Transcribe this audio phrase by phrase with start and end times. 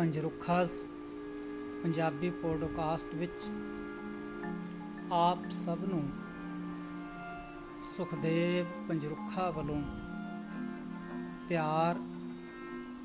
[0.00, 0.86] ਪੰਜਰੁਖਾਸ
[1.82, 3.50] Punjabi podcast ਵਿੱਚ
[5.12, 6.08] ਆਪ ਸਭ ਨੂੰ
[7.96, 9.82] ਸੁਖਦੇਵ ਪੰਜਰੁਖਾ ਵੱਲੋਂ
[11.48, 11.96] ਪਿਆਰ,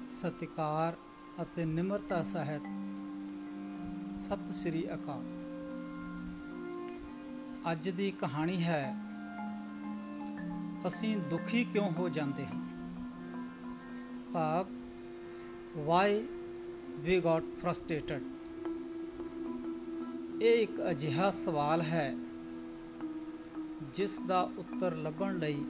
[0.10, 0.98] ਸਤਿਕਾਰ
[1.42, 2.62] ਅਤੇ ਨਿਮਰਤਾ ਸਹਿਤ
[4.22, 5.24] ਸਤਿ ਸ੍ਰੀ ਅਕਾਲ।
[7.72, 8.96] ਅੱਜ ਦੀ ਕਹਾਣੀ ਹੈ,
[10.88, 12.66] ਅਸੀਂ ਦੁਖੀ ਕਿਉਂ ਹੋ ਜਾਂਦੇ ਹਾਂ?
[14.34, 14.66] ਭਾਵ
[15.90, 16.35] why
[17.04, 18.24] we got frustrated.
[20.42, 22.16] ਇਹ ਇੱਕ ਅਜਿਹਾ ਸਵਾਲ ਹੈ,
[23.94, 25.64] ਜਿਸ ਦਾ ਉੱਤਰ ਲੱਭਣ ਲਈ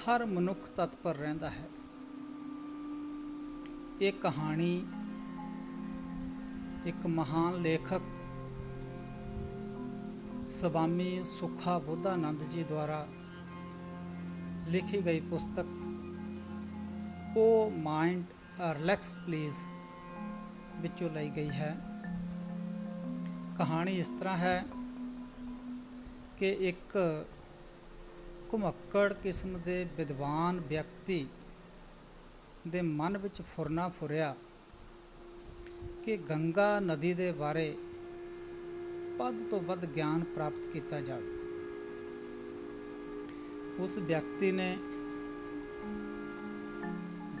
[0.00, 1.68] ਹਰ ਮਨੁੱਖ ਤਤਪਰ ਰਹਿੰਦਾ ਹੈ।
[4.00, 4.74] ਇਹ ਕਹਾਣੀ
[6.86, 8.02] ਇੱਕ ਮਹਾਨ ਲੇਖਕ
[10.50, 13.06] ਸਵਾਮੀ ਸੁਖਾ ਬੁੱਧਾਨੰਦ ਜੀ ਦੁਆਰਾ
[14.68, 15.66] ਲਿਖੀ ਗਈ ਪੁਸਤਕ,
[17.36, 18.24] ਉਹ ਮਾਈਂਡ
[18.60, 19.54] ਰਿਲੈਕਸ ਪਲੀਜ਼
[20.76, 21.76] ਵਿੱਚੋਂ ਲਈ ਗਈ ਹੈ।
[23.58, 24.64] ਕਹਾਣੀ ਇਸ ਤਰ੍ਹਾਂ ਹੈ
[26.38, 26.96] ਕਿ ਇੱਕ
[28.52, 31.26] ਘੁਮੱਕੜ ਕਿਸਮ ਦੇ ਵਿਦਵਾਨ ਵਿਅਕਤੀ
[32.68, 34.34] ਦੇ ਮਨ ਵਿੱਚ ਫੁਰਨਾ ਫੁਰਿਆ
[36.04, 37.74] ਕਿ ਗੰਗਾ ਨਦੀ ਦੇ ਬਾਰੇ
[39.16, 41.38] ਵੱਧ ਤੋਂ ਵੱਧ ਗਿਆਨ ਪ੍ਰਾਪਤ ਕੀਤਾ ਜਾਵੇ।
[43.78, 44.76] ਉਸ ਵਿਅਕਤੀ ਨੇ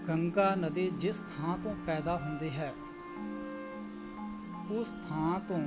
[0.08, 2.72] ਗੰਗਾ ਨਦੀ ਜਿਸ ਥਾਂ ਤੋਂ ਪੈਦਾ ਹੁੰਦੀ ਹੈ,
[4.70, 5.60] ਉਸ ਥਾਂ ਤੋਂ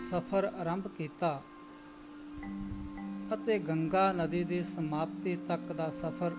[0.00, 1.42] ਸਫ਼ਰ ਆਰੰਭ ਕੀਤਾ
[3.34, 6.36] ਅਤੇ ਗੰਗਾ ਨਦੀ ਦੀ ਸਮਾਪਤੀ ਤੱਕ ਦਾ ਸਫ਼ਰ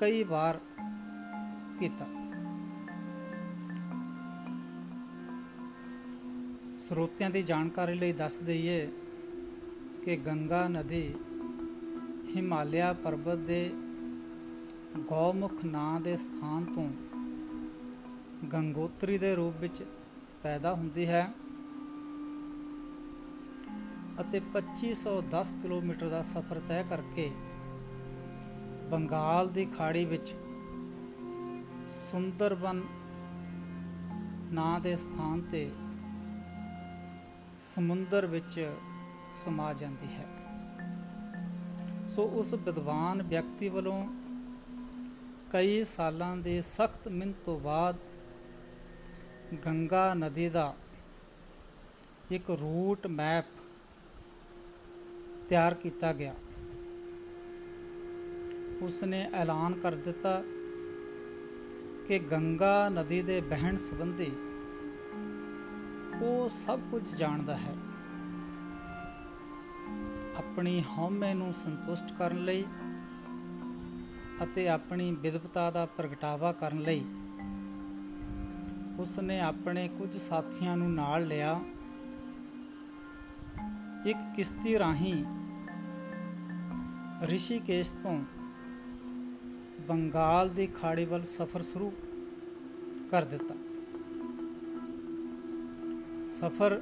[0.00, 0.58] ਕਈ ਵਾਰ
[1.78, 2.06] ਕੀਤਾ।
[6.78, 8.86] ਸਰੋਤਿਆਂ ਦੀ ਜਾਣਕਾਰੀ ਲਈ ਦੱਸ ਦਈਏ
[10.04, 11.02] ਕਿ ਗੰਗਾ ਨਦੀ
[12.36, 13.70] ਹਿਮਾਲਿਆ ਪਰਬਤ ਦੇ
[14.98, 16.88] ਗੌਮੁਖ ਨਾਂ ਦੇ ਸਥਾਨ ਤੋਂ
[18.52, 19.84] ਗੰਗੋਤਰੀ ਦੇ ਰੂਪ ਵਿੱਚ
[20.42, 21.32] ਪੈਦਾ ਹੁੰਦੀ ਹੈ
[24.20, 27.30] ਅਤੇ 2510 ਕਿਲੋਮੀਟਰ ਦਾ ਸਫ਼ਰ ਤੈਅ ਕਰਕੇ
[28.90, 30.34] ਬੰਗਾਲ ਦੀ ਖਾੜੀ ਵਿੱਚ
[31.88, 32.82] ਸੁੰਦਰਬਨ
[34.52, 35.70] ਨਾਂ ਦੇ ਸਥਾਨ ਤੇ
[37.58, 38.70] ਸਮੁੰਦਰ ਵਿੱਚ
[39.32, 40.39] ਸਮਾ ਜਾਂਦੀ ਹੈ।
[42.10, 44.08] ਸੋ ਉਸ ਵਿਦਵਾਨ ਵਿਅਕਤੀ ਵੱਲੋਂ
[45.52, 47.96] ਕਈ ਸਾਲਾਂ ਦੇ ਸਖਤ ਮਿਹਨਤ ਤੋਂ ਬਾਅਦ
[49.66, 50.74] ਗੰਗਾ ਨਦੀ ਦਾ
[52.30, 53.44] ਇੱਕ ਰੂਟ ਮੈਪ
[55.48, 56.34] ਤਿਆਰ ਕੀਤਾ ਗਿਆ।
[58.82, 60.42] ਉਸ ਨੇ ਐਲਾਨ ਕਰ ਦਿੱਤਾ
[62.08, 64.32] ਕਿ ਗੰਗਾ ਨਦੀ ਦੇ ਬਹਿਣ ਸੰਬੰਧੀ
[66.22, 67.74] ਉਹ ਸਭ ਕੁਝ ਜਾਣਦਾ ਹੈ।
[70.50, 72.64] ਆਪਣੀ ਹਉਮੈ ਨੂੰ ਸੰਤੁਸ਼ਟ ਕਰਨ ਲਈ
[74.44, 77.04] ਅਤੇ ਆਪਣੀ ਵਿਦਵਤਾ ਦਾ ਪ੍ਰਗਟਾਵਾ ਕਰਨ ਲਈ
[78.98, 81.60] ਉਸ ਨੇ ਆਪਣੇ ਕੁਝ ਸਾਥੀਆਂ ਨੂੰ ਨਾਲ ਲਿਆ।
[84.06, 85.24] ਇੱਕ ਕਿਸ਼ਤੀ ਰਾਹੀਂ
[87.22, 88.24] ਰਿਸ਼ੀਕੇਸ਼ ਤੋਂ
[89.88, 91.92] ਬੰਗਾਲ ਦੀ ਖਾੜੀ ਵੱਲ ਸਫ਼ਰ ਸ਼ੁਰੂ
[93.10, 93.54] ਕਰ ਦਿੱਤਾ।
[96.30, 96.80] ਸਫ਼ਰ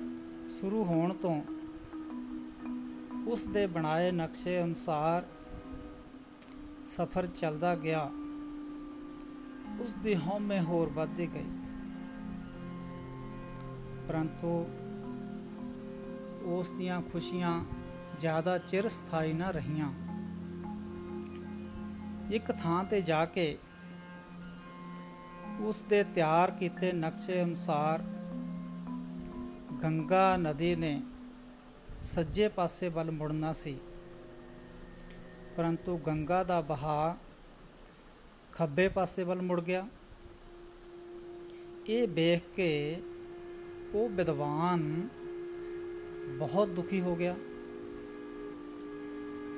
[0.49, 1.43] ਸ਼ੁਰੂ ਹੋਣ ਤੋਂ
[3.28, 5.25] ਉਸ ਦੇ ਬਣਾਏ ਨਕਸ਼ੇ ਅਨੁਸਾਰ
[6.87, 8.11] ਸਫ਼ਰ ਚੱਲਦਾ ਗਿਆ।
[9.81, 11.50] ਉਸ ਦੀ ਹਉਮੈ ਹੋਰ ਵੱਧਦੀ ਗਈ।
[14.09, 14.67] ਪਰੰਤੂ
[16.44, 17.65] ਉਸ ਦੀਆਂ ਖੁਸ਼ੀਆਂ
[18.19, 19.93] ਜ਼ਿਆਦਾ ਚਿਰ ਸਥਾਈ ਨਾ ਰਹੀਆਂ।
[22.31, 23.59] ਇੱਕ ਥਾਂ ਤੇ ਜਾ ਕੇ
[25.61, 28.03] ਉਸ ਦੇ ਤਿਆਰ ਕੀਤੇ ਨਕਸ਼ੇ ਅਨੁਸਾਰ
[29.83, 31.03] ਗੰਗਾ ਨਦੀ ਨੇ
[32.03, 33.78] ਸੱਜੇ ਪਾਸੇ ਵੱਲ ਮੁੜਨਾ ਸੀ।
[35.56, 37.16] ਪਰੰਤੂ ਗੰਗਾ ਦਾ ਬਹਾ
[38.53, 39.88] ਖੱਬੇ ਪਾਸੇ ਵੱਲ ਮੁੜ ਗਿਆ।
[41.87, 43.03] ਇਹ ਵੇਖ ਕੇ
[43.94, 45.08] ਉਹ ਵਿਦਵਾਨ
[46.38, 47.37] ਬਹੁਤ ਦੁਖੀ ਹੋ ਗਿਆ।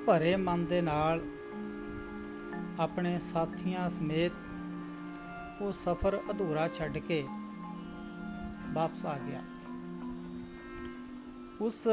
[0.07, 1.21] ਭਰੇ ਮਨ ਦੇ ਨਾਲ
[2.81, 4.33] ਆਪਣੇ ਸਾਥੀਆਂ ਸਮੇਤ
[5.63, 7.25] ਉਹ ਸਫ਼ਰ ਅਧੂਰਾ ਛੱਡ ਕੇ
[8.73, 9.43] ਵਾਪਸ ਆ ਗਿਆ।
[11.61, 11.89] ਉਸ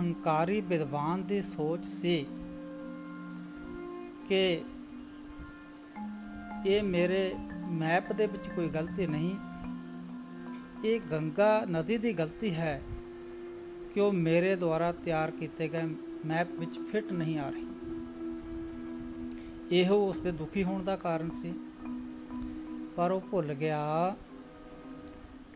[0.00, 2.26] ਹੰਕਾਰੀ ਵਿਦਵਾਨ ਦੀ ਸੋਚ ਸੀ
[4.28, 4.60] ਕਿ
[6.66, 7.34] ਇਹ ਮੇਰੇ
[7.70, 9.36] ਮੈਪ ਦੇ ਵਿੱਚ ਕੋਈ ਗਲਤੀ ਨਹੀਂ,
[10.84, 12.82] ਇਹ ਗੰਗਾ ਨਦੀ ਦੀ ਗਲਤੀ ਹੈ
[13.94, 15.82] ਕਿ ਉਹ ਮੇਰੇ ਦੁਆਰਾ ਤਿਆਰ ਕੀਤੇ ਗਏ
[16.26, 17.66] ਮੈਪ ਵਿੱਚ ਫਿੱਟ ਨਹੀਂ ਆ ਰਹੀ।
[19.70, 21.54] ਇਹੋ ਉਸ ਦੇ ਦੁਖੀ ਹੋਣ ਦਾ ਕਾਰਨ ਸੀ।
[22.96, 24.16] ਪਰ ਉਹ ਭੁੱਲ ਗਿਆ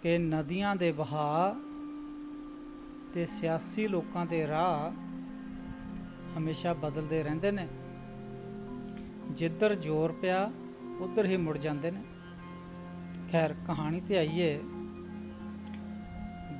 [0.02, 1.54] ਕਿ ਨਦੀਆਂ ਦੇ ਵਹਾਅ
[3.14, 4.90] ਤੇ ਸਿਆਸੀ ਲੋਕਾਂ ਦੇ ਰਾਹ
[6.38, 7.68] ਹਮੇਸ਼ਾ ਬਦਲਦੇ ਰਹਿੰਦੇ ਨੇ।
[9.30, 10.52] ਜਿੱਧਰ ਜ਼ੋਰ ਪਿਆ,
[11.00, 12.02] ਉਧਰ ਹੀ ਮੁੜ ਜਾਂਦੇ ਨੇ।
[13.32, 14.60] ਖੈਰ, ਕਹਾਣੀ ਤੇ ਆਈਏ।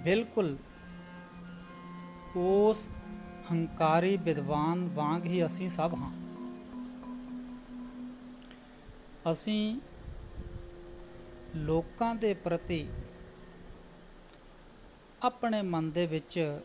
[0.05, 0.57] ਬਿਲਕੁਲ
[2.37, 2.91] ਉਸ
[3.53, 6.13] ਹੰਕਾਰੀ ਵਿਦਵਾਨ ਵਾਂਗ ਹੀ ਅਸੀਂ ਸਭ ਹਾਂ।
[9.31, 9.81] ਅਸੀਂ
[11.57, 12.89] ਲੋਕਾਂ ਦੇ ਪ੍ਰਤੀ
[15.25, 16.61] ਆਪਣੇ ਮਨ ਦੇ ਵਿੱਚ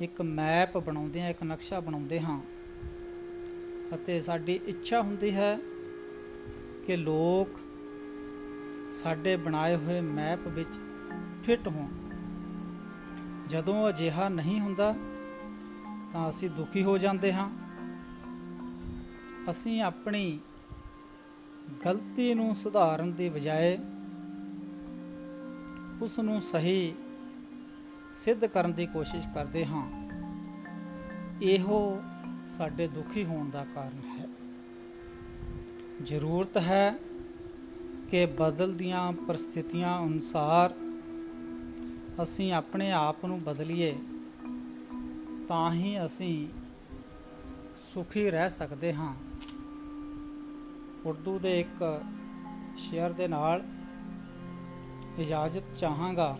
[0.00, 2.40] ਇੱਕ ਮੈਪ ਬਣਾਉਂਦੇ ਹਾਂ, ਇੱਕ ਨਕਸ਼ਾ ਬਣਾਉਂਦੇ ਹਾਂ।
[3.94, 5.58] ਅਤੇ ਸਾਡੀ ਇੱਛਾ ਹੁੰਦੀ ਹੈ
[6.86, 7.60] ਕਿ ਲੋਕ
[8.92, 10.78] ਸਾਡੇ ਬਣਾਏ ਹੋਏ ਮੈਪ ਵਿੱਚ
[11.44, 11.88] ਫਿੱਟ ਹੋਣ।
[13.48, 14.94] ਜਦੋਂ ਅਜਿਹਾ ਨਹੀਂ ਹੁੰਦਾ,
[16.12, 17.50] ਤਾਂ ਅਸੀਂ ਦੁਖੀ ਹੋ ਜਾਂਦੇ ਹਾਂ।
[19.50, 20.38] ਅਸੀਂ ਆਪਣੀ
[21.86, 23.78] ਗਲਤੀ ਨੂੰ ਸੁਧਾਰਨ ਦੀ ਬਜਾਏ
[26.02, 26.94] ਉਸ ਨੂੰ ਸਹੀ
[28.14, 30.08] ਸਿੱਧ ਕਰਨ ਦੀ ਕੋਸ਼ਿਸ਼ ਕਰਦੇ ਹਾਂ।
[31.42, 32.02] ਇਹੋ
[32.46, 34.26] ਸਾਡੇ ਦੁਖੀ ਹੋਣ ਦਾ ਕਾਰਨ ਹੈ।
[36.02, 36.98] ਜ਼ਰੂਰਤ ਹੈ
[38.10, 40.74] ਕਿ ਬਦਲਦੀਆਂ ਪਰਿਸਥਿਤੀਆਂ ਅਨੁਸਾਰ
[42.22, 43.98] ਅਸੀਂ ਆਪਣੇ ਆਪ ਨੂੰ ਬਦਲੀਏ,
[45.48, 46.48] ਤਾਂ ਹੀ ਅਸੀਂ
[47.94, 49.14] ਸੁਖੀ ਰਹਿ ਸਕਦੇ ਹਾਂ।
[51.06, 52.00] ਉਰਦੂ ਦੇ ਇੱਕ
[52.76, 53.64] ਸ਼ੇਅਰ ਦੇ ਨਾਲ
[55.18, 56.38] ਇਜਾਜ਼ਤ ਚਾਹਾਂਗਾ।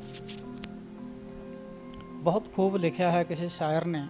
[2.18, 4.06] बहुत खूब लिखा है किसी शायर ने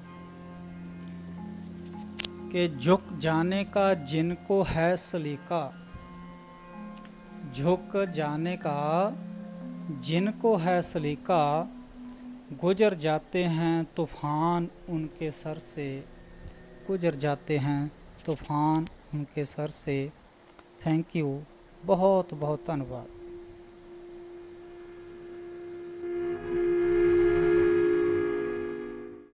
[2.52, 5.62] कि झुक जाने का जिनको है सलीका,
[7.52, 8.78] झुक जाने का
[10.00, 11.42] जिनको है सलीका,
[12.60, 15.88] गुजर जाते हैं तूफ़ान उनके सर से,
[16.88, 17.80] गुजर जाते हैं
[18.26, 20.12] तूफ़ान उनके सर से।
[20.86, 21.40] थैंक यू
[21.84, 23.17] बहुत बहुत धन्यवाद।